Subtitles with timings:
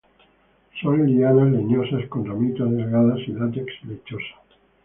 [0.81, 4.33] Son lianas leñosas con ramitas delgadas y látex lechoso.